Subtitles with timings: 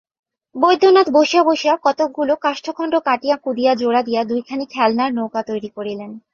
[0.55, 6.11] বৈদ্যনাথ বসিয়া বসিয়া কতকগুলো কাষ্ঠখণ্ড কাটিয়া কুঁদিয়া জোড়া দিয়া দুইখানি খেলনার নৌকা তৈরি করিলেন।